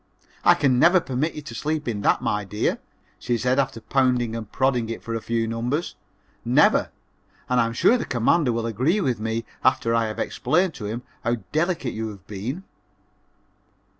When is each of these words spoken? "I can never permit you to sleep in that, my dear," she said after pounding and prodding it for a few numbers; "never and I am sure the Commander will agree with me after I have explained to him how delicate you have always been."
"I 0.43 0.55
can 0.55 0.79
never 0.79 0.99
permit 0.99 1.35
you 1.35 1.43
to 1.43 1.53
sleep 1.53 1.87
in 1.87 2.01
that, 2.01 2.23
my 2.23 2.43
dear," 2.43 2.79
she 3.19 3.37
said 3.37 3.59
after 3.59 3.79
pounding 3.79 4.35
and 4.35 4.51
prodding 4.51 4.89
it 4.89 5.03
for 5.03 5.13
a 5.13 5.21
few 5.21 5.47
numbers; 5.47 5.95
"never 6.43 6.89
and 7.47 7.59
I 7.61 7.67
am 7.67 7.73
sure 7.73 7.99
the 7.99 8.05
Commander 8.05 8.51
will 8.51 8.65
agree 8.65 8.99
with 8.99 9.19
me 9.19 9.45
after 9.63 9.93
I 9.93 10.07
have 10.07 10.17
explained 10.17 10.73
to 10.73 10.85
him 10.85 11.03
how 11.23 11.35
delicate 11.51 11.93
you 11.93 12.07
have 12.09 12.21
always 12.27 12.43
been." 12.43 12.63